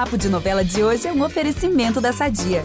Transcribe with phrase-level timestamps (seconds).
[0.00, 2.64] Papo de Novela de hoje é um oferecimento da Sadia.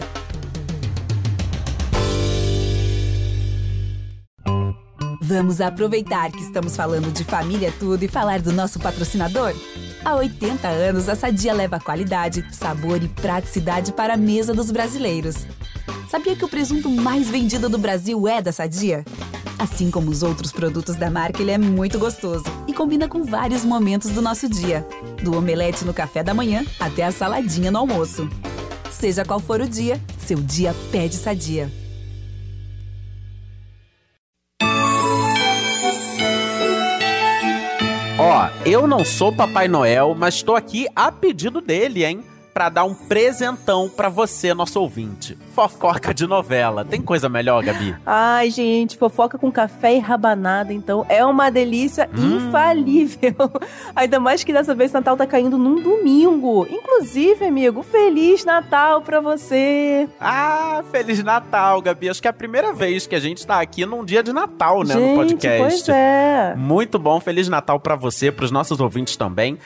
[5.20, 9.52] Vamos aproveitar que estamos falando de família tudo e falar do nosso patrocinador?
[10.02, 15.46] Há 80 anos, a Sadia leva qualidade, sabor e praticidade para a mesa dos brasileiros.
[16.08, 19.04] Sabia que o presunto mais vendido do Brasil é da Sadia?
[19.58, 23.62] Assim como os outros produtos da marca, ele é muito gostoso e combina com vários
[23.62, 24.86] momentos do nosso dia,
[25.22, 28.28] do omelete no café da manhã até a saladinha no almoço.
[28.90, 31.70] Seja qual for o dia, seu dia pede Sadia.
[38.18, 42.24] Ó, eu não sou Papai Noel, mas estou aqui a pedido dele, hein?
[42.56, 45.36] Pra dar um presentão pra você, nosso ouvinte.
[45.54, 46.86] Fofoca de novela.
[46.86, 47.94] Tem coisa melhor, Gabi?
[48.06, 52.38] Ai, gente, fofoca com café e rabanada, então é uma delícia Hum.
[52.48, 53.34] infalível.
[53.94, 56.66] Ainda mais que dessa vez Natal tá caindo num domingo.
[56.70, 60.08] Inclusive, amigo, Feliz Natal pra você.
[60.18, 62.08] Ah, Feliz Natal, Gabi.
[62.08, 64.82] Acho que é a primeira vez que a gente tá aqui num dia de Natal,
[64.82, 65.58] né, gente, no podcast.
[65.60, 66.54] pois é.
[66.56, 69.58] Muito bom, Feliz Natal pra você, pros nossos ouvintes também.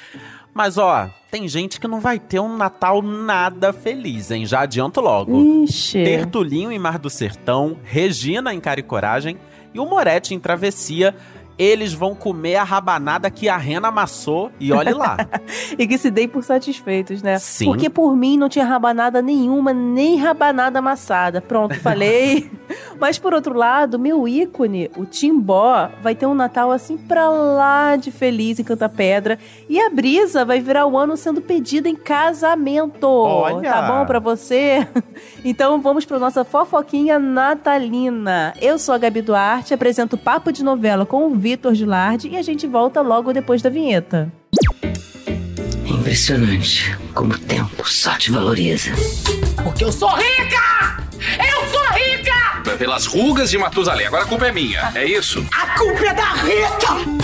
[0.53, 4.45] Mas ó, tem gente que não vai ter um Natal nada feliz, hein?
[4.45, 5.65] Já adianto logo.
[5.65, 6.03] Ixi.
[6.03, 9.37] Tertulinho em Mar do Sertão, Regina em Cara e Coragem
[9.73, 11.15] e o Moretti em Travessia.
[11.61, 15.19] Eles vão comer a rabanada que a Rena amassou e olhe lá.
[15.79, 17.39] E que se deem por satisfeitos, né?
[17.39, 17.67] Sim.
[17.67, 21.41] Porque por mim não tinha rabanada nenhuma, nem rabanada amassada.
[21.41, 22.51] Pronto, falei.
[22.99, 27.97] Mas por outro lado, meu ícone, o Timbó, vai ter um Natal assim pra lá
[27.97, 29.39] de feliz em Canta Pedra.
[29.69, 33.07] E a Brisa vai virar o ano sendo pedida em casamento.
[33.07, 33.71] Olha!
[33.71, 34.87] Tá bom pra você?
[35.45, 38.55] Então vamos pra nossa fofoquinha natalina.
[38.61, 42.43] Eu sou a Gabi Duarte, apresento Papo de Novela com o Vitor Gilardi e a
[42.43, 44.33] gente volta logo depois da vinheta.
[45.85, 48.93] É impressionante como o tempo só te valoriza.
[49.65, 51.03] Porque eu sou rica!
[51.41, 52.77] Eu sou rica!
[52.79, 54.07] Pelas rugas de Matusalém.
[54.07, 55.45] Agora a culpa é minha, é isso?
[55.53, 57.21] A culpa é da Rita!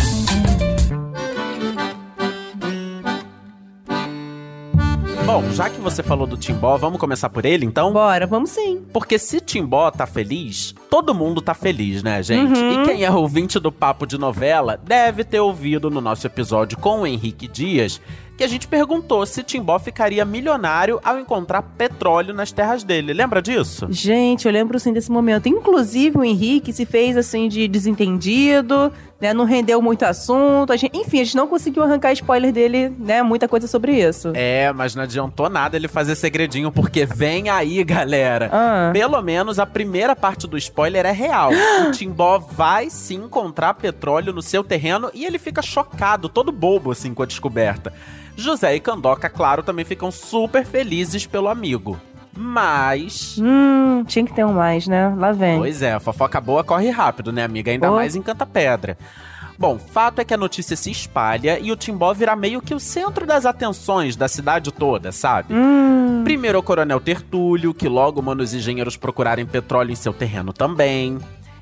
[5.24, 7.92] Bom, já que você falou do Timbó, vamos começar por ele então?
[7.92, 8.84] Bora, vamos sim.
[8.92, 12.58] Porque se Timbó tá feliz, todo mundo tá feliz, né, gente?
[12.58, 12.82] Uhum.
[12.82, 17.02] E quem é ouvinte do Papo de Novela deve ter ouvido no nosso episódio com
[17.02, 18.00] o Henrique Dias
[18.34, 23.14] que a gente perguntou se Timbó ficaria milionário ao encontrar petróleo nas terras dele.
[23.14, 23.86] Lembra disso?
[23.88, 25.48] Gente, eu lembro sim desse momento.
[25.48, 29.32] Inclusive, o Henrique se fez assim de desentendido, né?
[29.32, 30.70] Não rendeu muito assunto.
[30.70, 33.22] A gente- enfim, a gente não conseguiu arrancar spoiler dele, né?
[33.22, 34.32] Muita coisa sobre isso.
[34.34, 38.50] É, mas não adiantou nada ele fazer segredinho, porque vem aí, galera.
[38.52, 38.90] Ah.
[38.92, 41.50] Pelo menos a primeira parte do spoiler é real.
[41.88, 46.90] o Timbó vai sim encontrar petróleo no seu terreno e ele fica chocado, todo bobo
[46.92, 47.92] assim com a descoberta.
[48.36, 51.98] José e Candoca, claro, também ficam super felizes pelo amigo.
[52.38, 53.38] Mas.
[53.40, 55.08] Hum, tinha que ter um mais, né?
[55.16, 55.58] Lá vem.
[55.58, 57.70] Pois é, a fofoca boa corre rápido, né, amiga?
[57.70, 57.94] Ainda Oh.
[57.96, 58.98] mais em Canta Pedra.
[59.58, 62.80] Bom, fato é que a notícia se espalha e o Timbó vira meio que o
[62.80, 65.54] centro das atenções da cidade toda, sabe?
[65.54, 66.22] Hum.
[66.24, 71.18] Primeiro o Coronel Tertúlio, que logo manda os engenheiros procurarem petróleo em seu terreno também.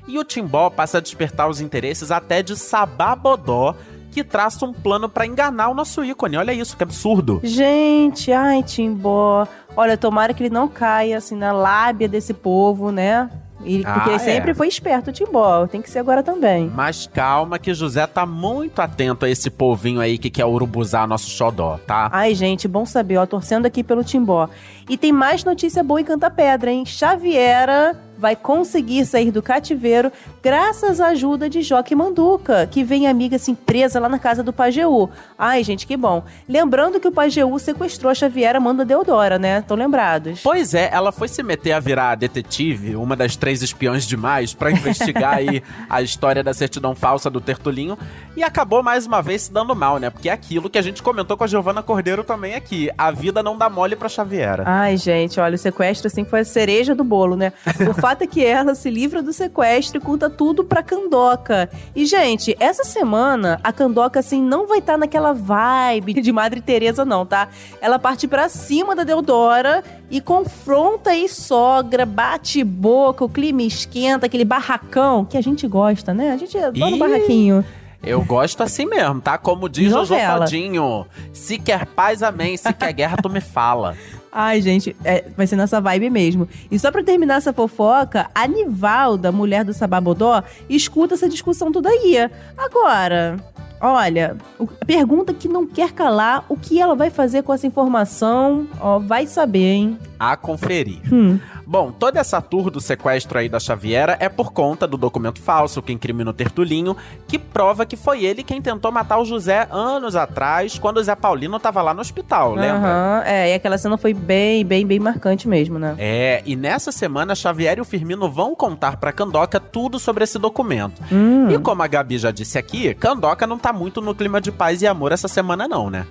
[0.07, 3.75] E o Timbó passa a despertar os interesses até de Sababodó,
[4.11, 6.37] que traça um plano pra enganar o nosso ícone.
[6.37, 7.41] Olha isso, que absurdo.
[7.43, 9.47] Gente, ai, Timbó.
[9.75, 13.29] Olha, tomara que ele não caia assim na lábia desse povo, né?
[13.65, 14.19] E- Ah, porque ele é.
[14.19, 15.65] sempre foi esperto, o Timbó.
[15.67, 16.71] Tem que ser agora também.
[16.73, 21.29] Mas calma que José tá muito atento a esse povinho aí que quer urubuzar nosso
[21.29, 22.09] xodó, tá?
[22.11, 24.47] Ai, gente, bom saber, ó, torcendo aqui pelo Timbó.
[24.89, 26.85] E tem mais notícia boa em Canta Pedra, hein?
[26.85, 30.11] Xaviera vai conseguir sair do cativeiro
[30.41, 34.53] graças à ajuda de Joque Manduca, que vem amiga assim presa lá na casa do
[34.53, 35.09] Pajeú.
[35.37, 36.23] Ai, gente, que bom.
[36.47, 39.59] Lembrando que o Pajeú sequestrou a Xaviera Manda Deodora, né?
[39.59, 40.41] Estão lembrados?
[40.43, 44.71] Pois é, ela foi se meter a virar detetive, uma das três espiões demais, pra
[44.71, 47.97] investigar aí a história da certidão falsa do Tertulinho,
[48.35, 50.09] e acabou mais uma vez se dando mal, né?
[50.09, 52.89] Porque é aquilo que a gente comentou com a Giovana Cordeiro também aqui.
[52.97, 54.63] A vida não dá mole pra Xaviera.
[54.65, 57.53] Ai, gente, olha, o sequestro assim foi a cereja do bolo, né?
[57.89, 61.69] O fato é que ela se livra do sequestro e conta tudo pra Candoca.
[61.95, 67.03] E, gente, essa semana a Candoca assim não vai estar naquela vibe de Madre Teresa
[67.03, 67.49] não, tá?
[67.81, 74.25] Ela parte pra cima da Deodora e confronta aí sogra, bate boca, o clima esquenta,
[74.25, 76.31] aquele barracão que a gente gosta, né?
[76.31, 77.65] A gente adora Ih, o barraquinho.
[78.05, 79.35] Eu gosto assim mesmo, tá?
[79.35, 80.05] Como diz o.
[80.05, 81.07] Todinho.
[81.33, 82.55] Se quer paz, amém.
[82.55, 83.97] Se quer guerra, tu me fala.
[84.37, 86.45] Ai, gente, é, vai ser nessa vibe mesmo.
[86.69, 91.87] E só pra terminar essa fofoca, a Nivalda, mulher do Sababodó, escuta essa discussão toda
[91.87, 92.17] aí.
[92.57, 93.37] Agora,
[93.79, 94.37] Olha,
[94.81, 98.99] a pergunta que não quer calar, o que ela vai fazer com essa informação, ó,
[98.99, 99.99] vai saber, hein?
[100.19, 101.01] A conferir.
[101.11, 101.39] Hum.
[101.65, 105.81] Bom, toda essa tour do sequestro aí da Xaviera é por conta do documento falso
[105.81, 106.95] que incrimina o Tertulinho,
[107.27, 111.15] que prova que foi ele quem tentou matar o José anos atrás, quando o Zé
[111.15, 112.77] Paulino tava lá no hospital, lembra?
[112.77, 115.95] Aham, é, e aquela cena foi bem, bem, bem marcante mesmo, né?
[115.97, 120.23] É, e nessa semana a Xaviera e o Firmino vão contar pra Candoca tudo sobre
[120.23, 121.01] esse documento.
[121.11, 121.49] Hum.
[121.49, 124.81] E como a Gabi já disse aqui, Candoca não tá muito no clima de paz
[124.81, 126.05] e amor essa semana não, né?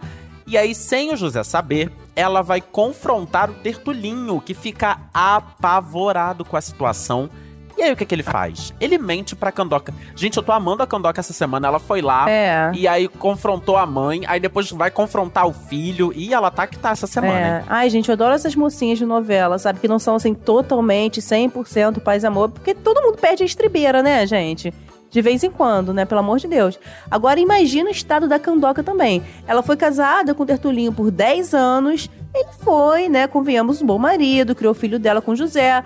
[0.46, 6.56] E aí, sem o José saber, ela vai confrontar o Tertulinho, que fica apavorado com
[6.56, 7.28] a situação.
[7.76, 8.72] E aí, o que, que ele faz?
[8.80, 9.92] Ele mente pra Candoca.
[10.14, 11.66] Gente, eu tô amando a Candoca essa semana.
[11.66, 12.70] Ela foi lá É.
[12.72, 16.12] e aí confrontou a mãe, aí depois vai confrontar o filho.
[16.14, 17.58] E ela tá que tá essa semana, É.
[17.58, 17.64] hein?
[17.68, 19.80] Ai, gente, eu adoro essas mocinhas de novela, sabe?
[19.80, 22.48] Que não são, assim, totalmente 100% paz e amor.
[22.50, 24.72] Porque todo mundo perde a estribeira, né, gente?
[25.14, 26.04] De vez em quando, né?
[26.04, 26.76] Pelo amor de Deus.
[27.08, 29.22] Agora, imagina o estado da Candoca também.
[29.46, 32.10] Ela foi casada com o Tertulinho por 10 anos.
[32.34, 33.28] Ele foi, né?
[33.28, 35.84] Convenhamos, um bom marido, criou o filho dela com José.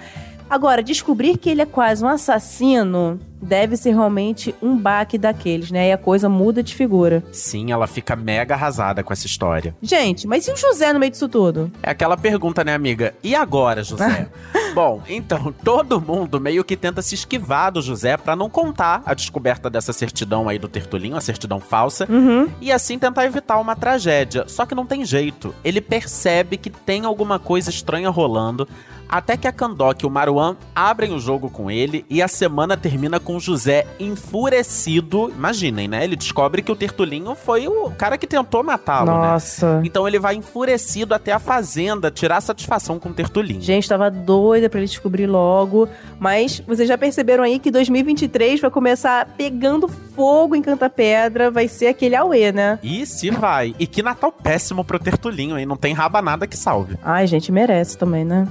[0.48, 5.88] Agora, descobrir que ele é quase um assassino deve ser realmente um baque daqueles, né?
[5.88, 7.22] E a coisa muda de figura.
[7.30, 9.74] Sim, ela fica mega arrasada com essa história.
[9.82, 11.70] Gente, mas e o José no meio disso tudo?
[11.82, 13.14] É aquela pergunta, né, amiga?
[13.22, 14.28] E agora, José?
[14.78, 19.12] Bom, então, todo mundo meio que tenta se esquivar do José pra não contar a
[19.12, 22.48] descoberta dessa certidão aí do Tertulinho, a certidão falsa, Uhum.
[22.60, 24.44] e assim tentar evitar uma tragédia.
[24.46, 25.52] Só que não tem jeito.
[25.64, 28.68] Ele percebe que tem alguma coisa estranha rolando,
[29.08, 32.76] até que a Kandoka e o Maruan abrem o jogo com ele e a semana
[32.76, 35.30] termina com o José enfurecido.
[35.30, 36.04] Imaginem, né?
[36.04, 39.28] Ele descobre que o Tertulinho foi o cara que tentou matá-lo, né?
[39.28, 39.80] Nossa.
[39.82, 43.62] Então ele vai enfurecido até a fazenda tirar satisfação com o Tertulinho.
[43.62, 45.88] Gente, tava doida pra ele descobrir logo.
[46.18, 51.50] Mas vocês já perceberam aí que 2023 vai começar pegando fogo em Canta Pedra.
[51.50, 52.78] Vai ser aquele auê, né?
[52.82, 53.74] E se vai.
[53.78, 55.66] E que Natal péssimo pro Tertulinho, hein?
[55.66, 56.98] Não tem rabanada que salve.
[57.02, 58.48] Ai, gente, merece também, né?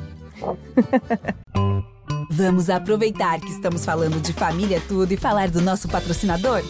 [2.29, 6.61] Vamos aproveitar que estamos falando de família tudo e falar do nosso patrocinador?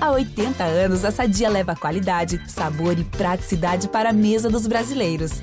[0.00, 5.42] Há 80 anos, a Sadia leva qualidade, sabor e praticidade para a mesa dos brasileiros.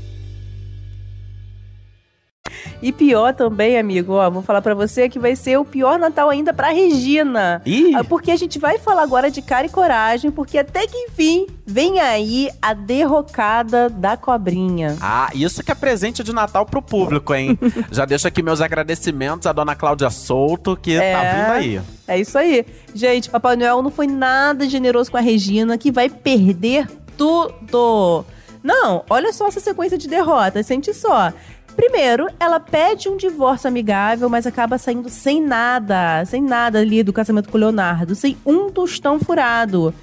[2.81, 6.29] E pior também, amigo, ó, vou falar pra você que vai ser o pior Natal
[6.29, 7.61] ainda pra Regina.
[7.65, 7.93] Ih!
[7.95, 11.45] Ah, Porque a gente vai falar agora de cara e coragem, porque até que enfim
[11.65, 14.97] vem aí a derrocada da cobrinha.
[14.99, 17.57] Ah, isso que é presente de Natal pro público, hein?
[17.91, 21.33] Já deixo aqui meus agradecimentos à dona Cláudia Souto, que tá É.
[21.35, 21.81] vindo aí.
[22.07, 22.65] É isso aí.
[22.95, 28.25] Gente, Papai Noel não foi nada generoso com a Regina, que vai perder tudo.
[28.63, 31.31] Não, olha só essa sequência de derrotas, sente só.
[31.75, 37.13] Primeiro, ela pede um divórcio amigável, mas acaba saindo sem nada, sem nada ali do
[37.13, 39.93] casamento com o Leonardo, sem um tostão furado.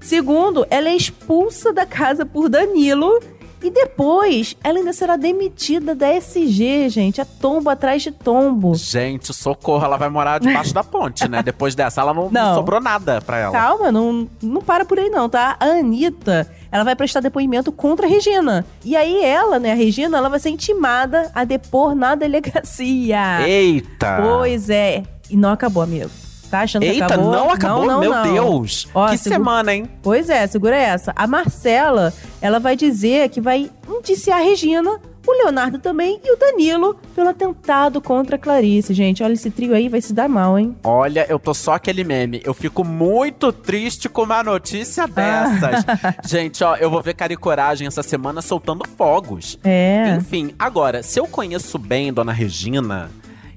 [0.00, 3.20] Segundo, ela é expulsa da casa por Danilo.
[3.64, 7.18] E depois, ela ainda será demitida da SG, gente.
[7.18, 8.74] É tombo atrás de tombo.
[8.74, 11.42] Gente, socorro, ela vai morar debaixo da ponte, né?
[11.42, 13.52] Depois dessa, ela não, não sobrou nada pra ela.
[13.52, 15.56] Calma, não, não para por aí não, tá?
[15.58, 18.66] A Anitta, ela vai prestar depoimento contra a Regina.
[18.84, 23.48] E aí ela, né, a Regina, ela vai ser intimada a depor na delegacia.
[23.48, 24.20] Eita!
[24.20, 25.04] Pois é.
[25.30, 26.10] E não acabou, amigo.
[26.54, 27.32] Tá achando que Eita, acabou?
[27.32, 27.80] não acabou?
[27.84, 28.32] Não, não, Meu não.
[28.32, 28.86] Deus!
[28.94, 29.90] Ó, que segu- semana, hein?
[30.00, 31.12] Pois é, segura essa.
[31.16, 36.36] A Marcela, ela vai dizer que vai indiciar a Regina, o Leonardo também e o
[36.38, 38.94] Danilo pelo atentado contra a Clarice.
[38.94, 40.76] Gente, olha, esse trio aí vai se dar mal, hein?
[40.84, 42.40] Olha, eu tô só aquele meme.
[42.44, 45.84] Eu fico muito triste com uma notícia dessas.
[46.24, 49.58] Gente, ó, eu vou ver cara e coragem essa semana soltando fogos.
[49.64, 50.14] É.
[50.20, 53.10] Enfim, agora, se eu conheço bem Dona Regina,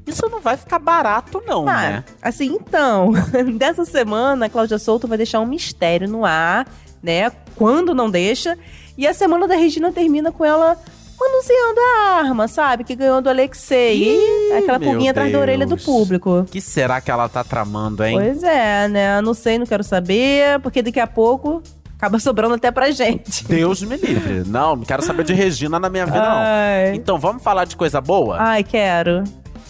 [0.07, 2.03] isso não vai ficar barato, não, Ah, né?
[2.21, 3.11] assim, então,
[3.57, 6.65] dessa semana, a Cláudia Souto vai deixar um mistério no ar,
[7.03, 7.31] né?
[7.55, 8.57] Quando não deixa.
[8.97, 10.77] E a semana da Regina termina com ela
[11.19, 12.83] manuseando a arma, sabe?
[12.83, 14.17] Que ganhou do Alexei.
[14.49, 16.39] E aquela pulguinha atrás da orelha do público.
[16.41, 18.17] O que será que ela tá tramando, hein?
[18.19, 19.19] Pois é, né?
[19.21, 21.61] Não sei, não quero saber, porque daqui a pouco
[21.97, 23.43] acaba sobrando até pra gente.
[23.47, 24.43] Deus me livre.
[24.45, 26.37] Não, não quero saber de Regina na minha vida, não.
[26.37, 26.93] Ai.
[26.95, 28.37] Então, vamos falar de coisa boa?
[28.39, 29.23] Ai, quero.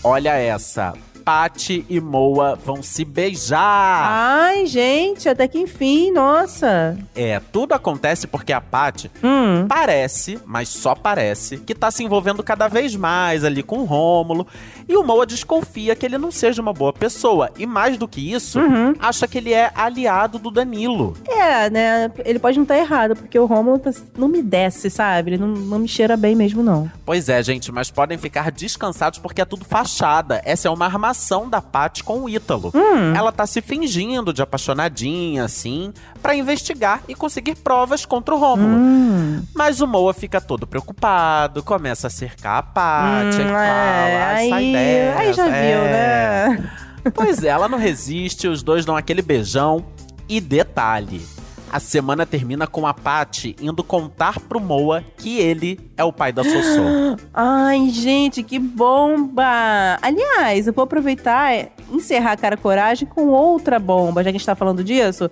[0.03, 0.93] Olha essa.
[1.27, 3.59] Patty e Moa vão se beijar.
[3.59, 6.97] Ai, gente, até que enfim, nossa.
[7.13, 9.65] É, tudo acontece porque a Patty Hum.
[9.67, 14.47] parece, mas só parece, que tá se envolvendo cada vez mais ali com o Rômulo.
[14.87, 17.49] E o Moa desconfia que ele não seja uma boa pessoa.
[17.57, 18.93] E mais do que isso, Uhum.
[18.97, 21.13] acha que ele é aliado do Danilo.
[21.27, 22.09] É, né?
[22.23, 25.31] Ele pode não estar errado, porque o Romulo tá- não me desce, sabe?
[25.31, 26.89] Ele não, não me cheira bem mesmo, não.
[27.05, 30.41] Pois é, gente, mas podem ficar descansados porque é tudo fachada.
[30.45, 31.16] Essa é uma armação
[31.49, 32.71] da Paty com o Ítalo.
[32.73, 33.13] Hum.
[33.15, 38.75] Ela tá se fingindo de apaixonadinha, assim, pra investigar e conseguir provas contra o Rômulo.
[38.77, 39.43] Hum.
[39.55, 44.23] Mas o Moa fica todo preocupado, começa a cercar a Paty, Hum, e fala, é,
[44.23, 46.71] "Ai, sai aí, dessa, aí já viu, é." né?
[47.13, 49.85] Pois é, ela não resiste, os dois dão aquele beijão.
[50.29, 51.25] E detalhe,
[51.71, 56.31] a semana termina com a Paty indo contar pro Moa que ele é o pai
[56.31, 57.17] da Sossô.
[57.33, 59.97] Ai, gente, que bomba!
[60.01, 64.39] Aliás, eu vou aproveitar e encerrar a cara coragem com outra bomba, já que a
[64.39, 65.29] gente tá falando disso.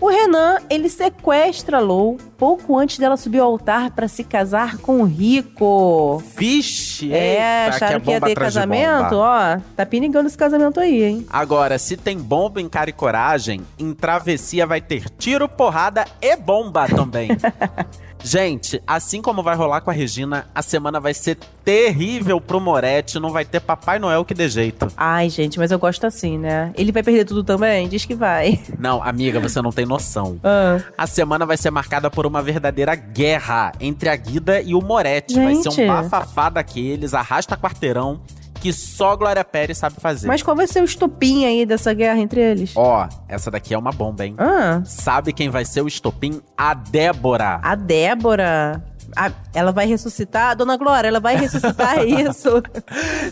[0.00, 4.78] O Renan, ele sequestra a Lou pouco antes dela subir ao altar pra se casar
[4.78, 6.22] com o Rico.
[6.36, 9.16] Vixe, é, eita, acharam que, ia bomba ter atrás de casamento?
[9.16, 11.26] Ó, tá pinigando esse casamento aí, hein?
[11.28, 16.36] Agora, se tem bomba em cara e coragem, em travessia vai ter tiro, porrada e
[16.36, 17.30] bomba também.
[18.22, 23.18] Gente, assim como vai rolar com a Regina, a semana vai ser terrível pro Moretti,
[23.18, 24.88] não vai ter Papai Noel que dê jeito.
[24.96, 26.72] Ai, gente, mas eu gosto assim, né?
[26.76, 27.88] Ele vai perder tudo também?
[27.88, 28.60] Diz que vai.
[28.78, 30.38] Não, amiga, você não tem noção.
[30.50, 30.80] Ah.
[30.96, 35.34] A semana vai ser marcada por uma verdadeira guerra entre a Guida e o Moretti.
[35.34, 35.82] Vai ser Gente.
[35.82, 38.18] um bafafá daqueles, arrasta quarteirão,
[38.58, 40.26] que só Glória Pérez sabe fazer.
[40.26, 42.72] Mas qual vai ser o estopim aí dessa guerra entre eles?
[42.76, 44.34] Ó, essa daqui é uma bomba, hein?
[44.38, 46.40] Ah, Sabe quem vai ser o estopim?
[46.56, 47.60] A Débora.
[47.62, 48.82] a Débora.
[49.20, 50.54] Ah, ela vai ressuscitar?
[50.56, 52.62] Dona Glória, ela vai ressuscitar isso?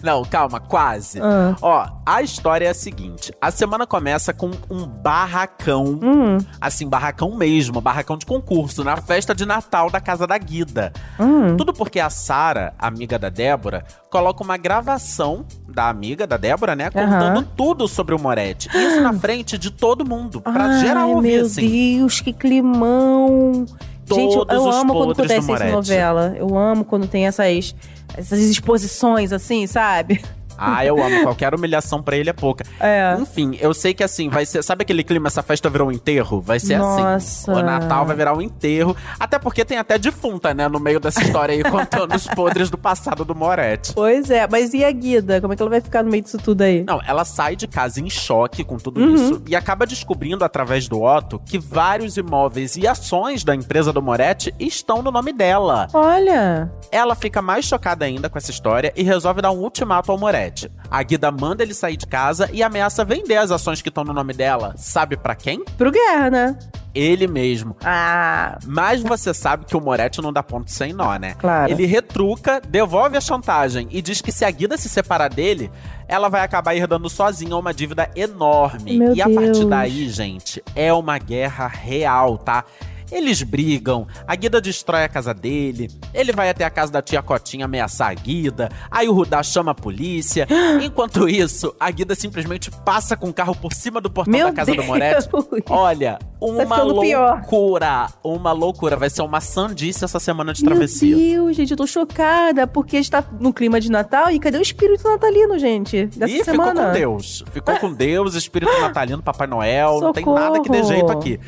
[0.02, 1.20] Não, calma, quase.
[1.22, 1.54] Ah.
[1.62, 7.36] Ó, a história é a seguinte: a semana começa com um barracão, Hum, assim, barracão
[7.36, 10.92] mesmo, barracão de concurso, na festa de Natal da casa da Guida.
[11.20, 11.56] hum.
[11.56, 16.90] Tudo porque a Sara, amiga da Débora, coloca uma gravação da amiga da Débora, né?
[16.90, 18.68] Contando tudo sobre o Moretti.
[18.74, 21.98] Isso na frente de todo mundo, pra Ai, geral ouvir, meu assim.
[21.98, 23.66] Deus, que climão.
[24.14, 26.34] Gente, eu, amo quando acontece isso novela.
[26.36, 27.74] Eu amo quando tem essas,
[28.16, 30.22] essas exposições assim, sabe?
[30.58, 31.22] Ah, eu amo.
[31.22, 32.64] Qualquer humilhação pra ele é pouca.
[32.80, 33.16] É.
[33.20, 34.62] Enfim, eu sei que assim, vai ser.
[34.62, 35.26] Sabe aquele clima?
[35.28, 36.40] Essa festa virou um enterro?
[36.40, 37.02] Vai ser assim.
[37.02, 37.52] Nossa.
[37.52, 38.96] O Natal vai virar um enterro.
[39.18, 40.68] Até porque tem até defunta, né?
[40.68, 43.92] No meio dessa história aí, contando os podres do passado do Moretti.
[43.94, 45.40] Pois é, mas e a Guida?
[45.40, 46.84] Como é que ela vai ficar no meio disso tudo aí?
[46.84, 49.14] Não, ela sai de casa em choque com tudo Uhum.
[49.14, 54.00] isso e acaba descobrindo através do Otto que vários imóveis e ações da empresa do
[54.02, 55.88] Moretti estão no nome dela.
[55.92, 60.18] Olha, Ela fica mais chocada ainda com essa história e resolve dar um ultimato ao
[60.18, 60.45] Moretti.
[60.90, 64.12] A Guida manda ele sair de casa e ameaça vender as ações que estão no
[64.12, 64.74] nome dela.
[64.76, 65.64] Sabe pra quem?
[65.76, 66.58] pro Guerra, né?
[66.94, 67.76] Ele mesmo.
[67.84, 71.34] Ah, Mas você sabe que o Moretti não dá ponto sem nó, né?
[71.38, 71.70] Claro.
[71.70, 75.70] Ele retruca, devolve a chantagem e diz que se a Guida se separar dele,
[76.08, 78.96] ela vai acabar herdando sozinha uma dívida enorme.
[78.96, 82.64] Meu e a partir daí, gente, é uma guerra real, tá?
[83.10, 87.22] Eles brigam, a Guida destrói a casa dele, ele vai até a casa da tia
[87.22, 90.46] Cotinha ameaçar a Guida, aí o Rudá chama a polícia.
[90.82, 94.52] Enquanto isso, a Guida simplesmente passa com o carro por cima do portão meu da
[94.52, 94.84] casa Deus.
[94.84, 95.28] do Moretti.
[95.68, 97.34] Olha, uma ficando pior.
[97.36, 98.96] loucura, uma loucura.
[98.96, 101.16] Vai ser uma sandice essa semana de Meu travessia.
[101.16, 104.58] Deus, gente, eu tô chocada, porque a gente tá no clima de Natal e cadê
[104.58, 106.06] o espírito natalino, gente?
[106.06, 106.70] Dessa e semana.
[106.72, 107.44] ficou com Deus.
[107.52, 110.00] Ficou com Deus, espírito natalino, Papai Noel.
[110.00, 110.94] Não tem nada que dê Socorro.
[110.94, 111.40] jeito aqui.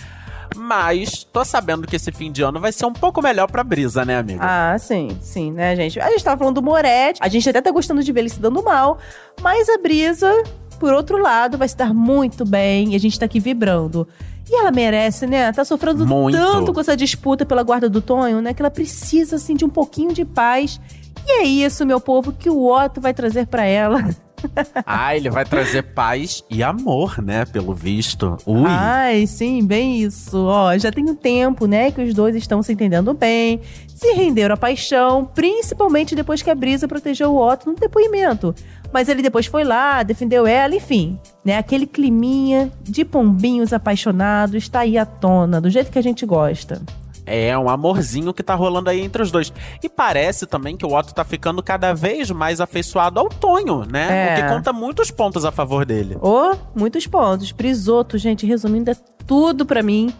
[0.57, 4.05] Mas tô sabendo que esse fim de ano vai ser um pouco melhor pra Brisa,
[4.05, 4.40] né, amiga?
[4.43, 6.00] Ah, sim, sim, né, gente?
[6.00, 8.40] A gente tava falando do Moretti, a gente até tá gostando de ver ele se
[8.40, 8.99] dando mal,
[9.40, 10.31] mas a Brisa,
[10.78, 14.07] por outro lado, vai se dar muito bem e a gente tá aqui vibrando.
[14.50, 15.52] E ela merece, né?
[15.52, 16.37] Tá sofrendo Muito.
[16.38, 18.55] tanto com essa disputa pela guarda do Tonho, né?
[18.55, 20.81] Que ela precisa, assim, de um pouquinho de paz.
[21.26, 24.09] E é isso, meu povo, que o Otto vai trazer pra ela.
[24.85, 27.45] Ah, ele vai trazer paz e amor, né?
[27.45, 28.37] Pelo visto.
[28.47, 28.64] Ui.
[28.66, 30.38] Ai, sim, bem isso.
[30.47, 33.61] Ó, já tem um tempo, né, que os dois estão se entendendo bem,
[33.95, 38.54] se renderam à paixão, principalmente depois que a Brisa protegeu o Otto no depoimento.
[38.92, 44.80] Mas ele depois foi lá, defendeu ela, enfim, né, aquele climinha de pombinhos apaixonados tá
[44.80, 46.80] aí à tona, do jeito que a gente gosta.
[47.28, 49.52] É um amorzinho que tá rolando aí entre os dois.
[49.82, 54.08] E parece também que o Otto tá ficando cada vez mais afeiçoado ao Tonho, né?
[54.08, 54.32] É.
[54.32, 56.16] O que conta muitos pontos a favor dele.
[56.20, 57.52] Ô, muitos pontos.
[57.52, 60.12] Brisoto, gente, resumindo, é tudo pra mim.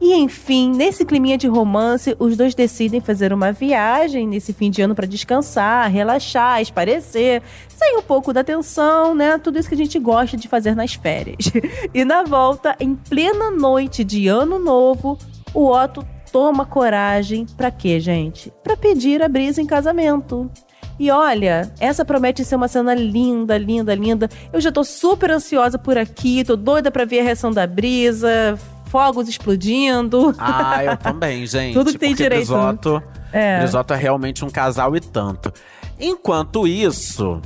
[0.00, 4.80] E enfim, nesse climinha de romance, os dois decidem fazer uma viagem nesse fim de
[4.80, 9.36] ano para descansar, relaxar, esparecer, sair um pouco da tensão, né?
[9.36, 11.52] Tudo isso que a gente gosta de fazer nas férias.
[11.92, 15.18] E na volta, em plena noite de ano novo,
[15.52, 18.52] o Otto toma coragem para quê, gente?
[18.62, 20.50] Para pedir a Brisa em casamento.
[20.98, 24.28] E olha, essa promete ser uma cena linda, linda, linda.
[24.52, 28.58] Eu já tô super ansiosa por aqui, tô doida pra ver a reação da Brisa,
[28.86, 30.34] fogos explodindo.
[30.38, 31.72] Ah, eu também, gente.
[31.72, 32.72] Tudo que tem direito, né?
[32.72, 33.94] Brizoto, É.
[33.94, 35.52] É realmente um casal e tanto.
[35.98, 37.40] Enquanto isso.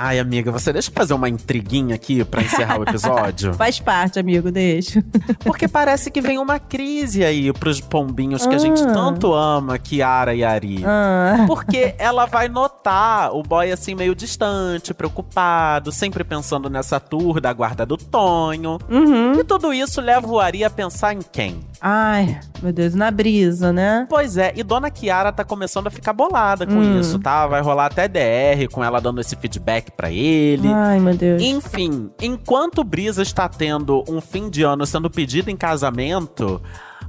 [0.00, 3.52] Ai, amiga, você deixa eu fazer uma intriguinha aqui pra encerrar o episódio?
[3.58, 5.02] Faz parte, amigo, deixa.
[5.40, 8.92] Porque parece que vem uma crise aí pros pombinhos que a gente Ah.
[8.92, 10.84] tanto ama, Kiara e Ari.
[10.86, 11.44] Ah.
[11.48, 17.52] Porque ela vai notar o boy assim meio distante, preocupado, sempre pensando nessa tour da
[17.52, 18.78] guarda do Tonho.
[18.88, 19.32] Uhum.
[19.40, 21.58] E tudo isso leva o Ari a pensar em quem?
[21.80, 24.06] Ai, meu Deus, na brisa, né?
[24.08, 27.00] Pois é, e Dona Kiara tá começando a ficar bolada com Hum.
[27.00, 27.46] isso, tá?
[27.46, 30.68] Vai rolar até DR com ela dando esse feedback pra ele.
[30.68, 31.40] Ai, meu Deus.
[31.42, 36.60] Enfim, enquanto Brisa está tendo um fim de ano sendo pedido em casamento,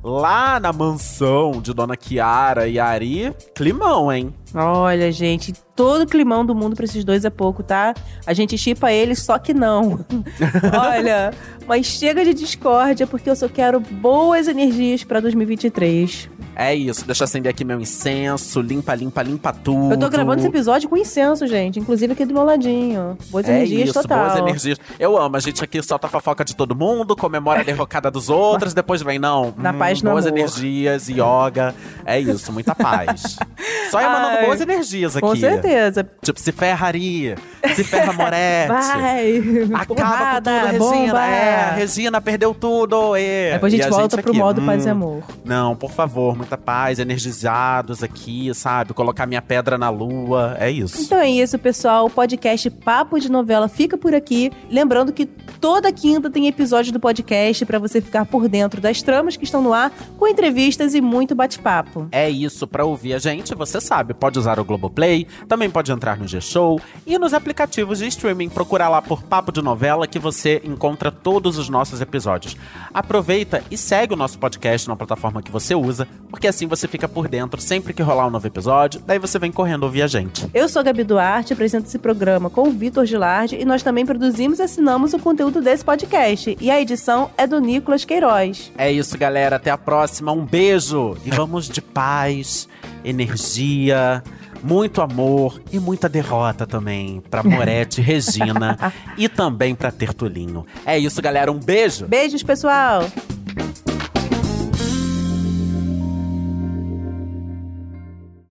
[0.03, 4.33] lá na mansão de Dona Kiara e Ari, climão, hein?
[4.53, 7.94] Olha, gente, todo climão do mundo pra esses dois é pouco, tá?
[8.25, 10.00] A gente chipa eles, só que não.
[10.77, 11.32] Olha,
[11.68, 16.29] mas chega de discórdia, porque eu só quero boas energias pra 2023.
[16.56, 19.94] É isso, deixa eu acender aqui meu incenso, limpa, limpa, limpa tudo.
[19.94, 23.18] Eu tô gravando esse episódio com incenso, gente, inclusive aqui do meu ladinho.
[23.29, 24.25] Boas É energias isso, total.
[24.25, 24.77] boas energias.
[25.00, 28.29] Eu amo, a gente aqui solta a fofoca de todo mundo, comemora a derrocada dos
[28.29, 30.38] outros, depois vem, não, Na hum, paz, no boas amor.
[30.38, 31.74] energias, yoga.
[32.06, 33.38] É isso, muita paz.
[33.89, 35.27] Só emanando Ai, boas energias aqui.
[35.27, 36.10] Com certeza.
[36.22, 37.36] Tipo, se ferraria,
[37.75, 38.67] se ferra Moretti.
[38.67, 39.38] Vai!
[39.74, 41.05] Acaba Porrada, com tudo, Regina.
[41.13, 41.25] bomba.
[41.25, 43.15] É, Regina perdeu tudo.
[43.15, 43.53] É.
[43.53, 45.24] Depois a E gente volta pro aqui, modo paz e hum, amor.
[45.46, 48.93] Não, por favor, muita paz, energizados aqui, sabe?
[48.93, 51.01] Colocar minha pedra na lua, é isso.
[51.01, 52.05] Então é isso, pessoal.
[52.05, 54.51] O podcast Papo de Novela fica por aqui.
[54.69, 59.38] Lembrando que toda quinta tem episódio do podcast pra você ficar por dentro das tramas
[59.38, 62.08] que estão no ar, com entrevistas e muito bate-papo.
[62.12, 66.17] É isso, pra ouvir a gente, você sabe, pode usar o Globoplay, também pode entrar
[66.17, 70.62] no G-Show e nos aplicativos de streaming, procurar lá por Papo de Novela que você
[70.63, 72.55] encontra todos os nossos episódios.
[72.93, 77.07] Aproveita e segue o nosso podcast na plataforma que você usa, porque assim você fica
[77.07, 80.50] por dentro sempre que rolar um novo episódio, daí você vem correndo ouvir a gente.
[80.53, 84.05] Eu sou a Gabi Duarte, apresento esse programa com o Vitor Gilardi e nós também
[84.05, 86.57] produzimos e assinamos o conteúdo desse podcast.
[86.59, 88.72] E a edição é do Nicolas Queiroz.
[88.77, 92.68] É isso, galera, até a próxima, um beijo e vamos de paz,
[93.03, 94.24] energia,
[94.64, 98.77] muito amor e muita derrota também pra Moretti, Regina
[99.18, 100.66] e também pra Tertulinho.
[100.85, 102.07] É isso, galera, um beijo.
[102.07, 103.03] Beijos, pessoal!